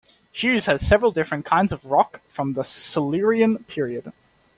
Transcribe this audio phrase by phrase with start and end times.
[0.31, 4.11] Hughes has several different kinds of rock from the Silurian period.